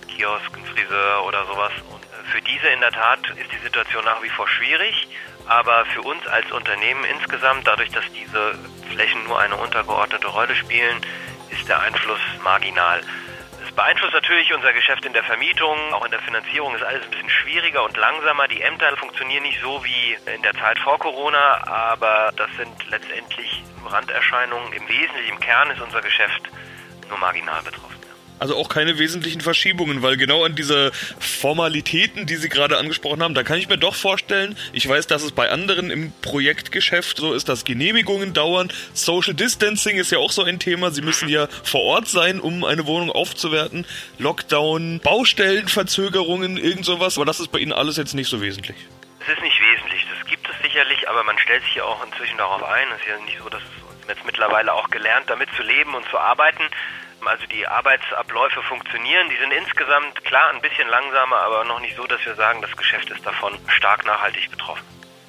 Kiosken, 0.09 0.65
Friseur 0.67 1.25
oder 1.25 1.47
sowas. 1.47 1.73
Und 1.91 2.03
äh, 2.05 2.31
für 2.33 2.43
diese 2.43 2.69
in 2.69 2.81
der 2.81 2.91
Tat 2.91 3.21
ist 3.37 3.53
die 3.53 3.65
Situation 3.65 4.05
nach 4.05 4.23
wie 4.23 4.29
vor 4.31 4.49
schwierig, 4.49 5.09
aber 5.47 5.85
für 5.87 6.03
uns 6.03 6.27
als 6.27 6.51
Unternehmen 6.53 7.05
insgesamt, 7.05 7.67
dadurch, 7.67 7.91
dass 7.91 8.05
diese 8.13 8.59
Flächen 8.91 9.25
nur 9.25 9.39
eine 9.39 9.57
untergeordnete 9.57 10.27
Rolle 10.27 10.55
spielen, 10.57 11.01
ist 11.51 11.69
der 11.69 11.81
Einfluss 11.81 12.21
marginal 12.43 13.01
beeinflusst 13.77 14.15
natürlich 14.15 14.53
unser 14.53 14.73
Geschäft 14.73 15.05
in 15.05 15.13
der 15.13 15.23
Vermietung, 15.23 15.77
auch 15.93 16.05
in 16.05 16.11
der 16.11 16.21
Finanzierung 16.21 16.75
ist 16.75 16.83
alles 16.83 17.05
ein 17.05 17.11
bisschen 17.11 17.31
schwieriger 17.31 17.85
und 17.85 17.97
langsamer. 17.97 18.49
Die 18.49 18.63
Ämter 18.63 18.97
funktionieren 18.97 19.43
nicht 19.43 19.61
so 19.61 19.85
wie 19.85 20.17
in 20.35 20.43
der 20.43 20.55
Zeit 20.55 20.79
vor 20.79 20.99
Corona, 20.99 21.67
aber 21.67 22.33
das 22.37 22.49
sind 22.57 22.75
letztendlich 22.91 23.63
Randerscheinungen. 23.85 24.73
Im 24.73 24.89
Wesentlichen, 24.89 25.35
im 25.35 25.41
Kern 25.41 25.71
ist 25.71 25.81
unser 25.81 26.01
Geschäft 26.01 26.43
nur 27.09 27.19
marginal 27.19 27.63
betroffen. 27.63 27.96
Also 28.39 28.57
auch 28.57 28.69
keine 28.69 28.99
wesentlichen 28.99 29.41
Verschiebungen, 29.41 30.03
weil 30.03 30.17
genau 30.17 30.45
an 30.45 30.55
diese 30.55 30.93
Formalitäten, 31.19 32.27
die 32.27 32.37
Sie 32.37 32.51
gerade 32.51 32.77
angesprochen 32.77 33.23
haben, 33.23 33.35
da 33.35 33.43
kann 33.43 33.59
ich 33.59 33.69
mir 33.69 33.79
doch 33.79 33.95
vorstellen, 33.95 34.57
ich 34.73 34.87
weiß, 34.87 35.07
dass 35.07 35.23
es 35.23 35.33
bei 35.33 35.51
anderen 35.51 35.91
im 35.91 36.13
Projektgeschäft 36.21 37.17
so 37.17 37.33
ist, 37.33 37.49
dass 37.49 37.65
Genehmigungen 37.65 38.35
dauern. 38.35 38.71
Social 38.93 39.33
Distancing 39.33 39.97
ist 39.97 40.13
ja 40.13 40.19
auch 40.19 40.33
so 40.33 40.43
ein 40.43 40.59
Thema. 40.59 40.91
Sie 40.91 41.01
müssen 41.01 41.29
ja 41.29 41.49
vor 41.65 41.83
Ort 41.83 42.09
sein, 42.09 42.41
um 42.41 42.65
eine 42.65 42.87
Wohnung 42.87 43.11
aufzuwerten. 43.11 43.87
Lockdown, 44.19 45.01
Baustellenverzögerungen, 45.01 46.59
irgend 46.59 46.85
sowas. 46.85 47.17
Aber 47.17 47.25
das 47.25 47.41
ist 47.41 47.51
bei 47.51 47.59
Ihnen 47.59 47.73
alles 47.73 47.97
jetzt 47.97 48.15
nicht 48.15 48.29
so 48.29 48.43
wesentlich. 48.43 48.77
Es 49.21 49.33
ist 49.33 49.43
nicht 49.43 49.59
wesentlich. 49.61 50.07
Das 50.15 50.29
gibt 50.29 50.47
es 50.49 50.55
sicherlich, 50.63 51.09
aber 51.09 51.25
man 51.25 51.39
stellt 51.39 51.65
sich 51.65 51.77
ja 51.77 51.85
auch 51.85 52.05
inzwischen 52.05 52.37
darauf 52.37 52.63
ein. 52.63 52.87
Es 52.95 53.01
ist 53.01 53.09
ja 53.09 53.19
nicht 53.25 53.39
so, 53.43 53.49
dass 53.49 53.63
es 53.63 54.09
jetzt 54.09 54.27
mittlerweile 54.27 54.73
auch 54.73 54.91
gelernt, 54.91 55.29
damit 55.29 55.49
zu 55.57 55.63
leben 55.63 55.95
und 55.95 56.07
zu 56.11 56.19
arbeiten. 56.19 56.63
Also 57.27 57.45
die 57.47 57.67
Arbeitsabläufe 57.67 58.63
funktionieren. 58.63 59.29
Die 59.31 59.37
sind 59.37 59.53
insgesamt 59.53 60.25
klar 60.25 60.51
ein 60.55 60.63
bisschen 60.63 60.89
langsamer, 60.89 61.37
aber 61.37 61.65
noch 61.65 61.81
nicht 61.81 61.97
so, 61.97 62.07
dass 62.07 62.25
wir 62.25 62.35
sagen, 62.37 62.63
das 62.63 62.77
Geschäft 62.77 63.11
ist 63.11 63.27
davon 63.27 63.59
stark 63.69 64.07
nachhaltig 64.07 64.51
betroffen. 64.51 64.85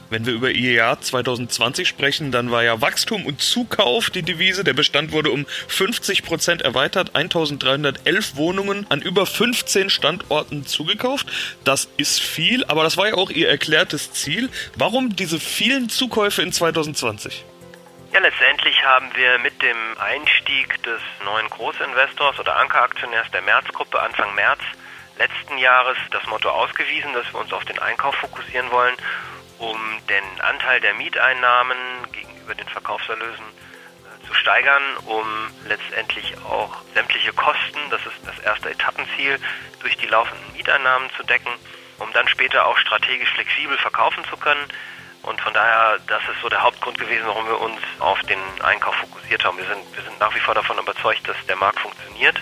Wenn 0.10 0.26
wir 0.26 0.34
über 0.34 0.52
Ihr 0.52 0.72
Jahr 0.72 1.02
2020 1.02 1.86
sprechen, 1.88 2.32
dann 2.32 2.50
war 2.50 2.64
ja 2.64 2.80
Wachstum 2.80 3.26
und 3.26 3.42
Zukauf 3.42 4.10
die 4.10 4.22
Devise. 4.22 4.64
Der 4.64 4.74
Bestand 4.74 5.12
wurde 5.12 5.32
um 5.32 5.46
50 5.68 6.24
Prozent 6.24 6.62
erweitert, 6.62 7.16
1311 7.16 8.38
Wohnungen 8.38 8.86
an 8.90 9.02
über 9.02 9.26
15 9.26 9.90
Standorten 9.90 10.66
zugekauft. 10.66 11.28
Das 11.66 11.90
ist 11.98 12.22
viel, 12.22 12.64
aber 12.66 12.84
das 12.84 12.96
war 12.96 13.10
ja 13.10 13.16
auch 13.16 13.30
Ihr 13.32 13.50
erklärtes 13.50 14.14
Ziel. 14.14 14.50
Warum 14.76 15.16
diese 15.16 15.40
vielen 15.40 15.90
Zukäufe 15.90 16.42
in 16.42 16.54
2020? 16.54 17.44
Ja, 18.18 18.24
letztendlich 18.24 18.84
haben 18.84 19.16
wir 19.16 19.38
mit 19.38 19.62
dem 19.62 19.78
Einstieg 20.00 20.82
des 20.82 21.00
neuen 21.24 21.48
Großinvestors 21.52 22.40
oder 22.40 22.56
Ankeraktionärs 22.56 23.30
der 23.30 23.44
Märzgruppe 23.44 24.02
Anfang 24.02 24.34
März 24.34 24.60
letzten 25.20 25.60
Jahres 25.60 26.00
das 26.10 26.26
Motto 26.26 26.50
ausgewiesen, 26.50 27.14
dass 27.14 27.32
wir 27.32 27.40
uns 27.40 27.54
auf 27.54 27.64
den 27.66 27.78
Einkauf 27.78 28.16
fokussieren 28.16 28.72
wollen, 28.72 28.96
um 29.60 29.78
den 30.10 30.42
Anteil 30.42 30.80
der 30.80 30.96
Mieteinnahmen 30.96 31.78
gegenüber 32.12 32.56
den 32.56 32.68
Verkaufserlösen 32.70 33.46
äh, 33.46 34.26
zu 34.26 34.34
steigern, 34.34 34.82
um 35.06 35.28
letztendlich 35.68 36.36
auch 36.40 36.76
sämtliche 36.96 37.34
Kosten, 37.34 37.80
das 37.92 38.02
ist 38.04 38.18
das 38.26 38.40
erste 38.40 38.72
Etappenziel, 38.72 39.40
durch 39.82 39.96
die 39.96 40.08
laufenden 40.08 40.54
Mieteinnahmen 40.54 41.12
zu 41.18 41.22
decken, 41.22 41.52
um 42.00 42.12
dann 42.14 42.28
später 42.28 42.66
auch 42.66 42.80
strategisch 42.80 43.30
flexibel 43.34 43.78
verkaufen 43.78 44.26
zu 44.26 44.38
können. 44.38 44.68
Und 45.28 45.42
von 45.42 45.54
daher, 45.54 46.00
das 46.08 46.22
ist 46.32 46.42
so 46.42 46.48
der 46.48 46.64
Hauptgrund 46.64 46.98
gewesen, 46.98 47.24
warum 47.26 47.46
wir 47.48 47.60
uns 47.60 47.76
auf 48.00 48.18
den 48.24 48.40
Einkauf 48.64 48.96
fokussiert 48.96 49.44
haben. 49.44 49.58
Wir 49.58 49.66
sind, 49.66 49.84
wir 49.94 50.04
sind 50.04 50.18
nach 50.22 50.34
wie 50.34 50.40
vor 50.40 50.56
davon 50.56 50.78
überzeugt, 50.78 51.28
dass 51.28 51.36
der 51.50 51.58
Markt 51.58 51.80
funktioniert, 51.80 52.42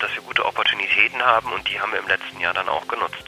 dass 0.00 0.14
wir 0.14 0.22
gute 0.22 0.44
Opportunitäten 0.44 1.22
haben 1.22 1.50
und 1.52 1.66
die 1.70 1.80
haben 1.80 1.92
wir 1.92 1.98
im 1.98 2.06
letzten 2.06 2.38
Jahr 2.38 2.52
dann 2.52 2.68
auch 2.68 2.86
genutzt. 2.88 3.24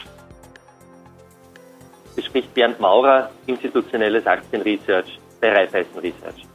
Es 2.17 2.25
spricht 2.25 2.53
Bernd 2.53 2.79
Maurer, 2.79 3.31
institutionelles 3.47 4.27
Aktienresearch 4.27 5.19
bei 5.41 5.53
Raiffeisen 5.53 5.97
Research. 5.97 6.45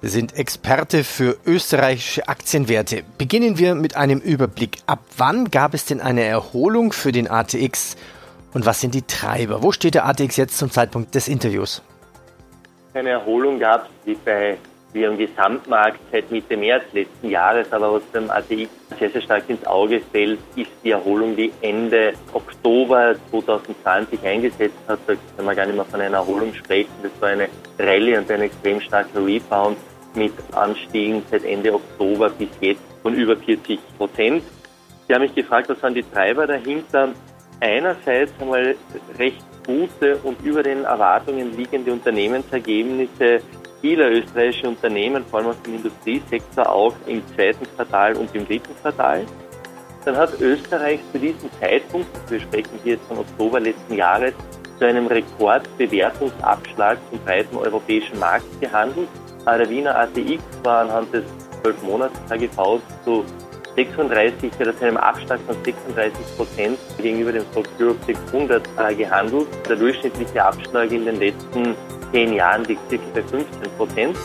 Wir 0.00 0.10
sind 0.10 0.36
Experte 0.36 1.02
für 1.02 1.36
österreichische 1.44 2.28
Aktienwerte. 2.28 3.02
Beginnen 3.16 3.58
wir 3.58 3.74
mit 3.74 3.96
einem 3.96 4.20
Überblick. 4.20 4.76
Ab 4.86 5.00
wann 5.16 5.50
gab 5.50 5.74
es 5.74 5.86
denn 5.86 6.00
eine 6.00 6.22
Erholung 6.22 6.92
für 6.92 7.10
den 7.10 7.28
ATX 7.28 7.96
und 8.54 8.66
was 8.66 8.80
sind 8.80 8.94
die 8.94 9.02
Treiber? 9.02 9.62
Wo 9.62 9.72
steht 9.72 9.94
der 9.94 10.06
ATX 10.06 10.36
jetzt 10.36 10.58
zum 10.58 10.70
Zeitpunkt 10.70 11.14
des 11.14 11.28
Interviews? 11.28 11.82
Eine 12.94 13.10
Erholung 13.10 13.58
gab 13.58 13.84
es 13.84 14.06
wie 14.06 14.14
bei 14.24 14.58
wie 14.92 15.06
am 15.06 15.18
Gesamtmarkt 15.18 16.00
seit 16.10 16.30
Mitte 16.30 16.56
März 16.56 16.84
letzten 16.92 17.28
Jahres, 17.28 17.70
aber 17.72 17.94
was 17.94 18.02
beim 18.12 18.30
ATX 18.30 18.70
sehr, 18.98 19.10
sehr 19.10 19.20
stark 19.20 19.44
ins 19.48 19.64
Auge 19.66 20.00
fällt, 20.12 20.38
ist 20.56 20.70
die 20.82 20.92
Erholung, 20.92 21.36
die 21.36 21.52
Ende 21.60 22.14
Oktober 22.32 23.14
2020 23.30 24.24
eingesetzt 24.24 24.78
hat. 24.86 24.98
Da 25.06 25.14
kann 25.36 25.44
man 25.44 25.54
gar 25.54 25.66
nicht 25.66 25.76
mehr 25.76 25.84
von 25.84 26.00
einer 26.00 26.16
Erholung 26.16 26.54
sprechen. 26.54 26.90
Das 27.02 27.12
war 27.20 27.28
eine 27.28 27.48
Rallye 27.78 28.16
und 28.16 28.30
ein 28.30 28.40
extrem 28.40 28.80
starker 28.80 29.24
Rebound 29.24 29.76
mit 30.14 30.32
Anstiegen 30.52 31.22
seit 31.30 31.44
Ende 31.44 31.74
Oktober 31.74 32.30
bis 32.30 32.48
jetzt 32.60 32.80
von 33.02 33.14
über 33.14 33.36
40 33.36 33.78
Prozent. 33.98 34.42
Sie 35.06 35.14
haben 35.14 35.22
mich 35.22 35.34
gefragt, 35.34 35.68
was 35.68 35.82
waren 35.82 35.94
die 35.94 36.02
Treiber 36.02 36.46
dahinter? 36.46 37.10
Einerseits 37.60 38.32
einmal 38.40 38.74
recht 39.18 39.44
gute 39.66 40.16
und 40.18 40.40
über 40.42 40.62
den 40.62 40.84
Erwartungen 40.84 41.56
liegende 41.56 41.92
Unternehmensergebnisse 41.92 43.40
vieler 43.80 44.10
österreichischer 44.10 44.68
Unternehmen, 44.68 45.24
vor 45.26 45.40
allem 45.40 45.50
aus 45.50 45.62
dem 45.62 45.74
Industriesektor, 45.74 46.68
auch 46.68 46.94
im 47.06 47.22
zweiten 47.34 47.64
Quartal 47.76 48.16
und 48.16 48.34
im 48.34 48.46
dritten 48.46 48.74
Quartal. 48.80 49.24
dann 50.04 50.16
hat 50.16 50.40
Österreich 50.40 51.00
zu 51.12 51.18
diesem 51.18 51.50
Zeitpunkt, 51.60 52.08
wir 52.30 52.40
sprechen 52.40 52.78
hier 52.82 52.94
jetzt 52.94 53.06
von 53.06 53.18
Oktober 53.18 53.60
letzten 53.60 53.94
Jahres, 53.94 54.32
zu 54.78 54.86
einem 54.86 55.06
Rekordbewertungsabschlag 55.06 56.98
zum 57.10 57.18
breiten 57.20 57.56
europäischen 57.56 58.18
Markt 58.18 58.60
gehandelt. 58.60 59.08
Der 59.46 59.68
Wiener 59.68 59.98
ATX 59.98 60.42
war 60.62 60.82
anhand 60.82 61.12
des 61.12 61.24
12 61.62 61.82
Monats 61.82 62.20
KGVs 62.28 62.80
zu 63.04 63.24
36 63.78 64.50
oder 64.60 64.76
zu 64.76 64.86
einem 64.86 64.96
Abschlag 64.96 65.38
von 65.46 65.54
36 65.64 66.36
Prozent 66.36 66.78
gegenüber 67.00 67.30
dem 67.30 67.44
Stock 67.52 67.66
Europe 67.78 67.98
600 68.06 68.68
äh, 68.76 68.94
gehandelt. 68.94 69.46
Der 69.68 69.76
durchschnittliche 69.76 70.44
Abschlag 70.44 70.90
in 70.90 71.04
den 71.04 71.20
letzten 71.20 71.76
zehn 72.10 72.32
Jahren 72.32 72.64
liegt 72.64 72.80
circa 72.88 73.04
bei 73.14 73.22
15 73.22 73.46
Prozent. 73.76 74.16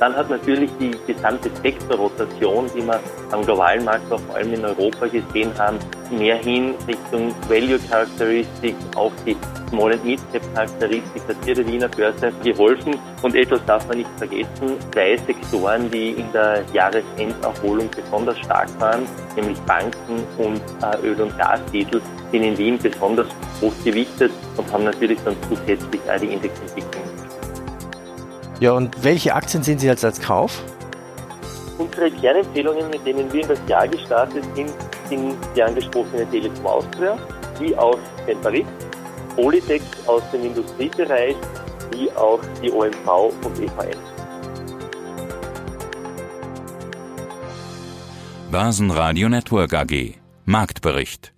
Dann 0.00 0.14
hat 0.14 0.28
natürlich 0.28 0.70
die 0.80 0.90
gesamte 1.06 1.50
Sektorrotation, 1.62 2.68
die 2.76 2.82
wir 2.82 3.00
am 3.30 3.42
globalen 3.44 3.84
Markt, 3.84 4.10
auch 4.10 4.20
vor 4.20 4.34
allem 4.34 4.52
in 4.52 4.64
Europa 4.64 5.06
gesehen 5.06 5.52
haben, 5.56 5.78
mehr 6.10 6.36
hin 6.36 6.74
Richtung 6.88 7.32
Value 7.48 7.78
Characteristics, 7.88 8.84
auch 8.96 9.12
die 9.24 9.36
Small 9.70 9.92
and 9.92 10.04
Mid 10.04 10.20
Charakteristik 10.32 11.22
der 11.46 11.66
Wiener 11.66 11.88
Börse 11.88 12.32
geholfen. 12.42 12.96
Und 13.22 13.34
etwas 13.34 13.60
darf 13.66 13.86
man 13.88 13.98
nicht 13.98 14.10
vergessen, 14.16 14.76
zwei 14.92 15.16
Sektoren, 15.16 15.90
die 15.90 16.10
in 16.10 16.30
der 16.32 16.64
Jahresenderholung 16.72 17.88
besonders 17.90 18.38
stark 18.38 18.68
waren, 18.80 19.02
nämlich 19.34 19.58
Banken 19.60 20.22
und 20.38 20.60
äh, 20.82 21.06
Öl- 21.06 21.20
und 21.20 21.36
Gastitel, 21.38 22.00
sind 22.32 22.42
in 22.42 22.58
Wien 22.58 22.78
besonders 22.78 23.28
hoch 23.60 23.72
gewichtet 23.84 24.32
und 24.56 24.72
haben 24.72 24.84
natürlich 24.84 25.18
dann 25.24 25.36
zusätzlich 25.48 26.00
auch 26.08 26.20
die 26.20 26.32
Indexentwicklung 26.32 27.06
ja, 28.58 28.72
und 28.72 29.04
welche 29.04 29.34
Aktien 29.34 29.62
sehen 29.62 29.78
Sie 29.78 29.86
jetzt 29.86 30.02
als 30.02 30.18
Kauf? 30.18 30.62
Unsere 31.76 32.10
Kernempfehlungen, 32.10 32.88
mit 32.88 33.06
denen 33.06 33.30
wir 33.30 33.42
in 33.42 33.48
das 33.48 33.60
Jahr 33.68 33.86
gestartet 33.86 34.44
sind, 34.54 34.72
sind 35.10 35.36
die 35.54 35.62
angesprochene 35.62 36.24
Telekom 36.30 36.66
Austria, 36.66 37.18
wie 37.58 37.76
auch 37.76 37.98
Temperit, 38.24 38.66
Polytex 39.36 39.84
aus 40.06 40.22
dem 40.32 40.46
Industriebereich, 40.46 41.36
wie 41.92 42.10
auch 42.12 42.40
die 42.62 42.70
OMV 42.70 43.34
und 43.44 43.60
EVN. 43.60 43.98
Börsenradio 48.50 49.28
Network 49.28 49.74
AG 49.74 50.14
Marktbericht 50.46 51.35